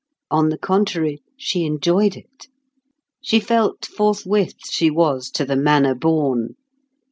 [0.31, 2.47] On the contrary, she enjoyed it.
[3.21, 6.55] She felt forthwith she was to the manner born.